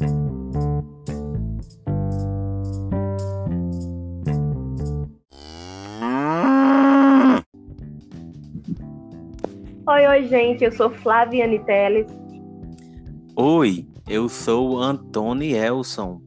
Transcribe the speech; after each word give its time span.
Oi, 0.00 0.06
oi, 10.06 10.26
gente, 10.26 10.64
eu 10.64 10.72
sou 10.72 10.88
Flaviane 10.90 11.58
Teles. 11.64 12.06
Oi, 13.36 13.86
eu 14.08 14.26
sou 14.28 14.78
Antônio 14.78 15.54
Elson. 15.54 16.22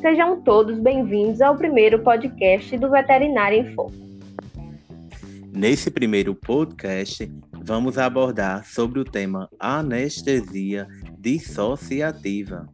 Sejam 0.00 0.40
todos 0.40 0.80
bem-vindos 0.80 1.40
ao 1.40 1.56
primeiro 1.56 2.02
podcast 2.02 2.76
do 2.76 2.90
Veterinário 2.90 3.60
em 3.60 3.74
Foco. 3.74 3.92
Nesse 5.52 5.92
primeiro 5.92 6.34
podcast, 6.34 7.30
vamos 7.62 7.98
abordar 7.98 8.64
sobre 8.64 8.98
o 8.98 9.04
tema 9.04 9.48
anestesia 9.60 10.88
dissociativa. 11.18 12.68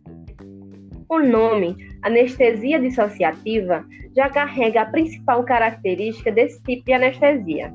O 1.08 1.18
nome 1.18 1.76
anestesia 2.02 2.78
dissociativa 2.78 3.84
já 4.14 4.28
carrega 4.28 4.82
a 4.82 4.86
principal 4.86 5.42
característica 5.44 6.30
desse 6.30 6.62
tipo 6.62 6.84
de 6.84 6.92
anestesia. 6.92 7.72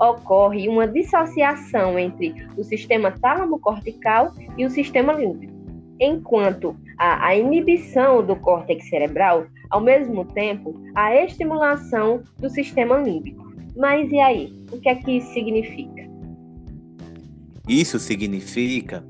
Ocorre 0.00 0.68
uma 0.68 0.88
dissociação 0.88 1.98
entre 1.98 2.34
o 2.56 2.64
sistema 2.64 3.10
tálamo-cortical 3.10 4.32
e 4.56 4.64
o 4.64 4.70
sistema 4.70 5.12
límbico, 5.12 5.52
enquanto 6.00 6.74
a, 6.98 7.28
a 7.28 7.36
inibição 7.36 8.24
do 8.24 8.34
córtex 8.36 8.88
cerebral, 8.88 9.46
ao 9.68 9.80
mesmo 9.80 10.24
tempo, 10.24 10.80
a 10.94 11.14
estimulação 11.14 12.22
do 12.38 12.48
sistema 12.48 12.98
límbico. 12.98 13.52
Mas 13.76 14.10
e 14.10 14.18
aí? 14.18 14.52
O 14.72 14.80
que 14.80 14.88
é 14.88 14.94
que 14.94 15.18
isso 15.18 15.32
significa? 15.32 16.08
Isso 17.68 17.98
significa 17.98 19.04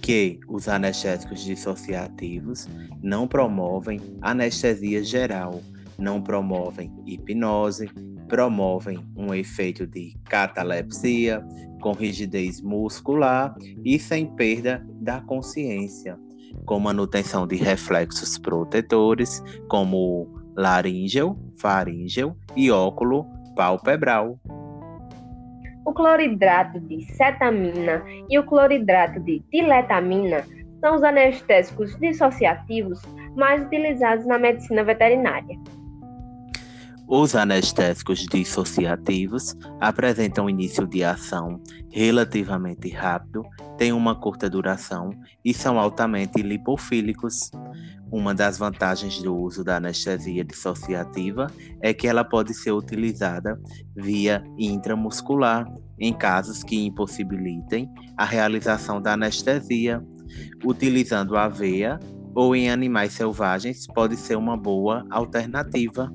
que 0.00 0.40
os 0.48 0.68
anestésicos 0.68 1.42
dissociativos 1.42 2.68
não 3.02 3.28
promovem 3.28 4.00
anestesia 4.20 5.04
geral, 5.04 5.60
não 5.98 6.22
promovem 6.22 6.92
hipnose, 7.06 7.90
promovem 8.28 8.98
um 9.16 9.34
efeito 9.34 9.86
de 9.86 10.16
catalepsia, 10.24 11.44
com 11.80 11.92
rigidez 11.92 12.60
muscular 12.60 13.54
e 13.84 13.98
sem 13.98 14.26
perda 14.26 14.86
da 15.00 15.20
consciência, 15.20 16.18
com 16.64 16.78
manutenção 16.78 17.46
de 17.46 17.56
reflexos 17.56 18.38
protetores, 18.38 19.42
como 19.68 20.28
laríngeo, 20.56 21.38
faríngeo 21.56 22.36
e 22.56 22.70
óculo 22.70 23.26
palpebral. 23.56 24.38
O 25.90 25.92
cloridrato 25.92 26.78
de 26.78 27.02
cetamina 27.16 28.04
e 28.28 28.38
o 28.38 28.44
cloridrato 28.44 29.18
de 29.18 29.42
diletamina 29.50 30.44
são 30.78 30.94
os 30.94 31.02
anestésicos 31.02 31.98
dissociativos 31.98 33.02
mais 33.34 33.60
utilizados 33.64 34.24
na 34.24 34.38
medicina 34.38 34.84
veterinária. 34.84 35.58
Os 37.12 37.34
anestésicos 37.34 38.24
dissociativos 38.24 39.56
apresentam 39.80 40.48
início 40.48 40.86
de 40.86 41.02
ação 41.02 41.60
relativamente 41.90 42.88
rápido, 42.88 43.42
têm 43.76 43.92
uma 43.92 44.14
curta 44.14 44.48
duração 44.48 45.10
e 45.44 45.52
são 45.52 45.76
altamente 45.76 46.40
lipofílicos. 46.40 47.50
Uma 48.12 48.32
das 48.32 48.58
vantagens 48.58 49.20
do 49.20 49.36
uso 49.36 49.64
da 49.64 49.78
anestesia 49.78 50.44
dissociativa 50.44 51.48
é 51.80 51.92
que 51.92 52.06
ela 52.06 52.22
pode 52.22 52.54
ser 52.54 52.70
utilizada 52.70 53.60
via 53.96 54.44
intramuscular 54.56 55.66
em 55.98 56.12
casos 56.12 56.62
que 56.62 56.86
impossibilitem 56.86 57.90
a 58.16 58.24
realização 58.24 59.02
da 59.02 59.14
anestesia. 59.14 60.00
Utilizando 60.64 61.36
a 61.36 61.48
veia 61.48 61.98
ou 62.36 62.54
em 62.54 62.70
animais 62.70 63.14
selvagens 63.14 63.88
pode 63.88 64.16
ser 64.16 64.36
uma 64.36 64.56
boa 64.56 65.04
alternativa. 65.10 66.08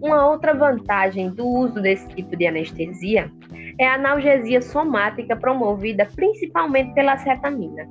Uma 0.00 0.26
outra 0.28 0.54
vantagem 0.54 1.30
do 1.30 1.46
uso 1.46 1.80
desse 1.80 2.06
tipo 2.08 2.36
de 2.36 2.46
anestesia 2.46 3.30
é 3.78 3.86
a 3.86 3.94
analgesia 3.94 4.60
somática 4.60 5.36
promovida 5.36 6.06
principalmente 6.14 6.94
pela 6.94 7.16
cetamina. 7.18 7.86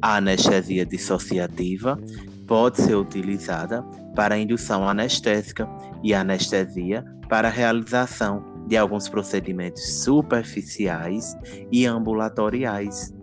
A 0.00 0.16
anestesia 0.16 0.84
dissociativa 0.84 1.98
pode 2.46 2.80
ser 2.80 2.96
utilizada 2.96 3.82
para 4.16 4.36
indução 4.36 4.86
anestésica 4.88 5.68
e 6.02 6.12
anestesia 6.12 7.04
para 7.28 7.48
realização 7.48 8.44
de 8.66 8.76
alguns 8.76 9.08
procedimentos 9.08 10.02
superficiais 10.02 11.36
e 11.70 11.86
ambulatoriais. 11.86 13.14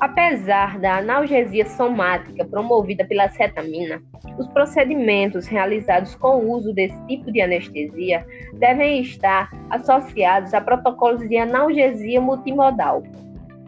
Apesar 0.00 0.78
da 0.78 0.96
analgesia 0.96 1.66
somática 1.66 2.42
promovida 2.46 3.04
pela 3.04 3.28
cetamina, 3.28 4.02
os 4.38 4.48
procedimentos 4.48 5.46
realizados 5.46 6.14
com 6.14 6.38
o 6.38 6.52
uso 6.52 6.72
desse 6.72 6.98
tipo 7.06 7.30
de 7.30 7.42
anestesia 7.42 8.26
devem 8.54 9.02
estar 9.02 9.50
associados 9.68 10.54
a 10.54 10.60
protocolos 10.62 11.28
de 11.28 11.36
analgesia 11.36 12.18
multimodal, 12.18 13.02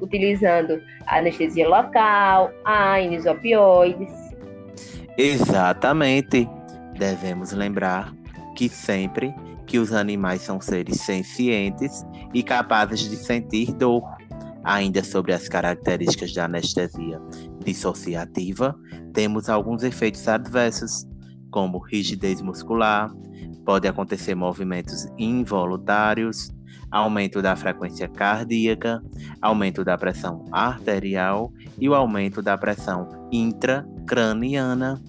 utilizando 0.00 0.80
anestesia 1.06 1.68
local, 1.68 2.50
AINES, 2.64 3.26
opioides. 3.26 4.10
Exatamente. 5.18 6.48
Devemos 6.98 7.52
lembrar 7.52 8.10
que 8.56 8.70
sempre 8.70 9.34
que 9.66 9.78
os 9.78 9.92
animais 9.92 10.40
são 10.40 10.60
seres 10.62 10.96
sencientes 11.02 12.06
e 12.32 12.42
capazes 12.42 13.00
de 13.08 13.16
sentir 13.16 13.72
dor 13.74 14.02
Ainda 14.64 15.02
sobre 15.02 15.32
as 15.32 15.48
características 15.48 16.32
da 16.32 16.44
anestesia 16.44 17.20
dissociativa, 17.64 18.76
temos 19.12 19.48
alguns 19.48 19.82
efeitos 19.82 20.26
adversos, 20.28 21.06
como 21.50 21.78
rigidez 21.78 22.40
muscular, 22.40 23.12
pode 23.64 23.88
acontecer 23.88 24.34
movimentos 24.34 25.06
involuntários, 25.18 26.50
aumento 26.90 27.42
da 27.42 27.56
frequência 27.56 28.08
cardíaca, 28.08 29.02
aumento 29.40 29.84
da 29.84 29.96
pressão 29.98 30.44
arterial 30.52 31.52
e 31.78 31.88
o 31.88 31.94
aumento 31.94 32.42
da 32.42 32.56
pressão 32.56 33.08
intracraniana. 33.32 35.02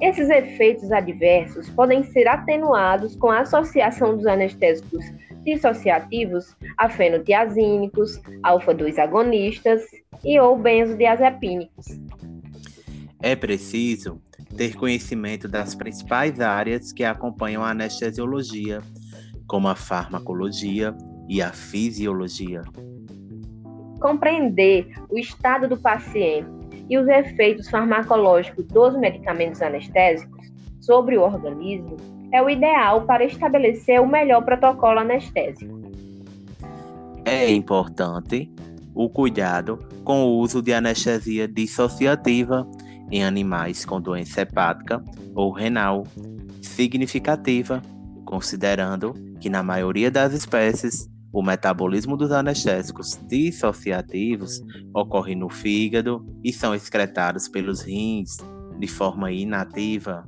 Esses 0.00 0.28
efeitos 0.28 0.92
adversos 0.92 1.70
podem 1.70 2.04
ser 2.04 2.28
atenuados 2.28 3.16
com 3.16 3.30
a 3.30 3.40
associação 3.40 4.16
dos 4.16 4.26
anestésicos 4.26 5.04
dissociativos 5.42 6.54
a 6.76 6.88
fenotiazínicos, 6.88 8.20
alfa-2 8.42 8.98
agonistas 8.98 9.82
e 10.22 10.38
ou 10.38 10.58
benzodiazepínicos. 10.58 11.86
É 13.22 13.34
preciso 13.34 14.20
ter 14.56 14.74
conhecimento 14.74 15.48
das 15.48 15.74
principais 15.74 16.40
áreas 16.40 16.92
que 16.92 17.04
acompanham 17.04 17.62
a 17.62 17.70
anestesiologia, 17.70 18.82
como 19.46 19.68
a 19.68 19.74
farmacologia 19.74 20.94
e 21.28 21.40
a 21.40 21.52
fisiologia. 21.52 22.62
Compreender 24.00 24.88
o 25.08 25.18
estado 25.18 25.68
do 25.68 25.76
paciente 25.78 26.55
e 26.88 26.98
os 26.98 27.08
efeitos 27.08 27.68
farmacológicos 27.68 28.64
dos 28.66 28.96
medicamentos 28.98 29.60
anestésicos 29.62 30.46
sobre 30.80 31.16
o 31.16 31.22
organismo 31.22 31.96
é 32.32 32.42
o 32.42 32.50
ideal 32.50 33.02
para 33.02 33.24
estabelecer 33.24 34.00
o 34.00 34.06
melhor 34.06 34.44
protocolo 34.44 35.00
anestésico. 35.00 35.80
É 37.24 37.50
importante 37.50 38.50
o 38.94 39.08
cuidado 39.08 39.78
com 40.04 40.24
o 40.24 40.38
uso 40.38 40.62
de 40.62 40.72
anestesia 40.72 41.46
dissociativa 41.46 42.66
em 43.10 43.24
animais 43.24 43.84
com 43.84 44.00
doença 44.00 44.42
hepática 44.42 45.02
ou 45.34 45.50
renal 45.50 46.04
significativa, 46.62 47.82
considerando 48.24 49.14
que 49.40 49.48
na 49.48 49.62
maioria 49.62 50.10
das 50.10 50.32
espécies 50.32 51.08
o 51.32 51.42
metabolismo 51.42 52.16
dos 52.16 52.32
anestésicos 52.32 53.16
dissociativos 53.28 54.60
ocorre 54.94 55.34
no 55.34 55.48
fígado 55.48 56.24
e 56.42 56.52
são 56.52 56.74
excretados 56.74 57.48
pelos 57.48 57.82
rins 57.82 58.36
de 58.78 58.86
forma 58.86 59.30
inativa. 59.30 60.24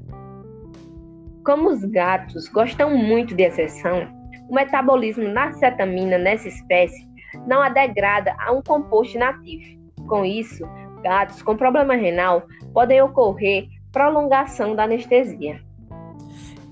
Como 1.45 1.71
os 1.71 1.85
gatos 1.85 2.49
gostam 2.49 2.97
muito 2.97 3.35
de 3.35 3.45
exceção, 3.45 4.07
o 4.49 4.55
metabolismo 4.55 5.33
da 5.33 5.53
cetamina 5.53 6.19
nessa 6.19 6.49
espécie 6.49 7.09
não 7.47 7.63
a 7.63 7.69
degrada 7.69 8.35
a 8.39 8.53
um 8.53 8.63
composto 8.63 9.19
nativo. 9.19 9.79
Com 10.07 10.25
isso, 10.25 10.65
gatos 11.03 11.43
com 11.43 11.57
problema 11.57 11.95
renal 11.95 12.47
podem 12.73 13.01
ocorrer 13.03 13.69
prolongação 13.93 14.75
da 14.75 14.85
anestesia. 14.85 15.61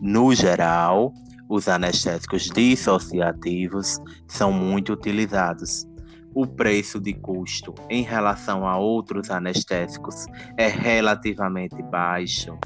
No 0.00 0.34
geral, 0.34 1.12
os 1.48 1.68
anestésicos 1.68 2.50
dissociativos 2.50 3.98
são 4.26 4.52
muito 4.52 4.92
utilizados. 4.92 5.86
O 6.34 6.46
preço 6.46 7.00
de 7.00 7.14
custo 7.14 7.74
em 7.88 8.02
relação 8.02 8.66
a 8.66 8.76
outros 8.78 9.30
anestésicos 9.30 10.26
é 10.58 10.68
relativamente 10.68 11.82
baixo 11.84 12.58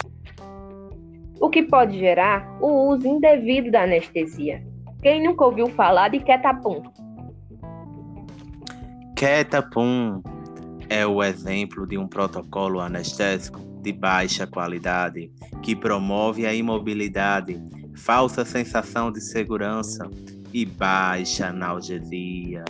o 1.40 1.48
que 1.48 1.62
pode 1.62 1.98
gerar 1.98 2.46
o 2.60 2.90
uso 2.90 3.08
indevido 3.08 3.70
da 3.70 3.84
anestesia. 3.84 4.62
Quem 5.02 5.24
nunca 5.24 5.44
ouviu 5.44 5.66
falar 5.68 6.10
de 6.10 6.20
ketapum? 6.20 6.82
Ketapum 9.16 10.22
é 10.90 11.06
o 11.06 11.22
exemplo 11.22 11.86
de 11.86 11.96
um 11.96 12.06
protocolo 12.06 12.78
anestésico 12.78 13.58
de 13.80 13.92
baixa 13.92 14.46
qualidade 14.46 15.32
que 15.62 15.74
promove 15.74 16.44
a 16.44 16.52
imobilidade, 16.52 17.58
falsa 18.05 18.44
sensação 18.44 19.12
de 19.12 19.20
segurança 19.20 20.11
e 20.52 20.64
baixa 20.64 21.49
analgesia. 21.49 22.64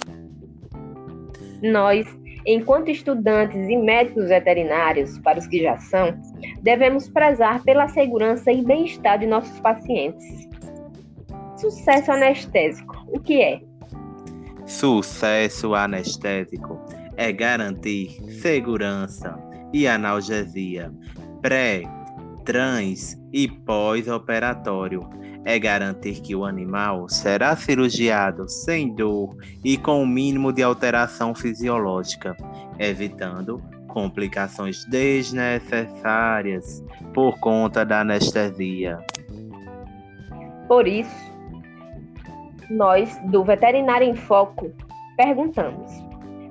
Nós, 1.63 2.07
enquanto 2.47 2.91
estudantes 2.91 3.69
e 3.69 3.77
médicos 3.77 4.29
veterinários, 4.29 5.19
para 5.19 5.39
os 5.39 5.47
que 5.47 5.63
já 5.63 5.79
são, 5.79 6.15
devemos 6.63 7.09
prezar 7.09 7.63
pela 7.63 7.89
segurança 7.89 8.51
e 8.51 8.63
bem-estar 8.63 9.19
de 9.19 9.27
nossos 9.27 9.59
pacientes. 9.61 10.49
Sucesso 11.57 12.11
anestésico, 12.11 12.97
o 13.09 13.21
que 13.21 13.41
é? 13.41 13.61
Sucesso 14.67 15.75
anestésico 15.75 16.81
é 17.17 17.31
garantir 17.31 18.11
segurança 18.41 19.39
e 19.73 19.87
analgesia 19.87 20.93
pré, 21.41 21.83
trans 22.45 23.17
e 23.33 23.49
pós-operatório. 23.49 25.09
É 25.45 25.59
garantir 25.59 26.21
que 26.21 26.37
o 26.37 26.45
animal 26.45 27.09
será 27.09 27.57
cirurgiado 27.57 28.47
sem 28.49 28.95
dor 28.95 29.35
e 29.65 29.79
com 29.79 30.03
o 30.03 30.07
mínimo 30.07 30.53
de 30.53 30.63
alteração 30.63 31.35
fisiológica, 31.35 32.37
evitando 32.79 33.63
complicações 33.89 34.85
desnecessárias 34.85 36.85
por 37.15 37.41
conta 37.41 37.85
da 37.85 38.01
anestesia. 38.01 38.99
Por 40.69 40.87
isso, 40.87 41.31
nós 42.71 43.19
do 43.31 43.43
Veterinário 43.43 44.07
em 44.07 44.15
Foco 44.15 44.71
perguntamos: 45.17 45.91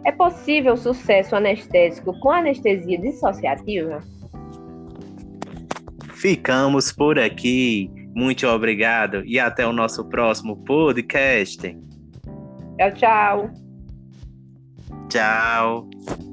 é 0.04 0.12
possível 0.12 0.76
sucesso 0.76 1.36
anestésico 1.36 2.20
com 2.20 2.32
anestesia 2.32 3.00
dissociativa? 3.00 4.02
Ficamos 6.20 6.92
por 6.92 7.18
aqui. 7.18 7.90
Muito 8.16 8.46
obrigado 8.48 9.24
e 9.26 9.40
até 9.40 9.66
o 9.66 9.72
nosso 9.72 10.08
próximo 10.10 10.58
podcast. 10.66 11.78
Tchau, 12.78 12.92
tchau. 12.94 13.50
Tchau. 15.10 16.29